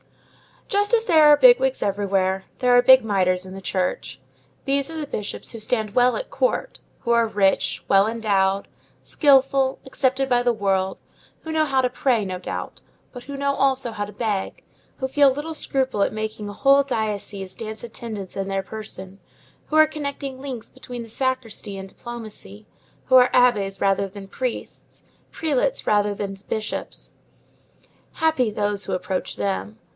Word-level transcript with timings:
Just 0.67 0.93
as 0.93 1.05
there 1.05 1.25
are 1.25 1.35
bigwigs 1.37 1.83
elsewhere, 1.83 2.45
there 2.59 2.75
are 2.75 2.81
big 2.81 3.03
mitres 3.03 3.45
in 3.45 3.53
the 3.53 3.61
Church. 3.61 4.19
These 4.65 4.89
are 4.89 4.97
the 4.97 5.05
bishops 5.05 5.51
who 5.51 5.59
stand 5.59 5.93
well 5.93 6.15
at 6.15 6.31
Court, 6.31 6.79
who 7.01 7.11
are 7.11 7.27
rich, 7.27 7.83
well 7.87 8.07
endowed, 8.07 8.67
skilful, 9.03 9.79
accepted 9.85 10.27
by 10.29 10.41
the 10.41 10.53
world, 10.53 11.01
who 11.41 11.51
know 11.51 11.65
how 11.65 11.81
to 11.81 11.89
pray, 11.89 12.23
no 12.25 12.39
doubt, 12.39 12.81
but 13.11 13.23
who 13.25 13.37
know 13.37 13.53
also 13.53 13.91
how 13.91 14.05
to 14.05 14.13
beg, 14.13 14.63
who 14.97 15.07
feel 15.09 15.29
little 15.29 15.53
scruple 15.53 16.01
at 16.01 16.13
making 16.13 16.47
a 16.49 16.53
whole 16.53 16.83
diocese 16.83 17.53
dance 17.53 17.83
attendance 17.83 18.35
in 18.37 18.47
their 18.47 18.63
person, 18.63 19.19
who 19.67 19.75
are 19.75 19.85
connecting 19.85 20.39
links 20.39 20.69
between 20.69 21.03
the 21.03 21.09
sacristy 21.09 21.77
and 21.77 21.89
diplomacy, 21.89 22.65
who 23.05 23.15
are 23.17 23.29
abbés 23.33 23.81
rather 23.81 24.07
than 24.07 24.27
priests, 24.27 25.03
prelates 25.31 25.85
rather 25.85 26.15
than 26.15 26.35
bishops. 26.47 27.15
Happy 28.13 28.49
those 28.49 28.85
who 28.85 28.93
approach 28.93 29.35
them! 29.35 29.77